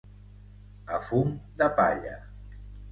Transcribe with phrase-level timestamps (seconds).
[0.97, 2.19] A fum de palla.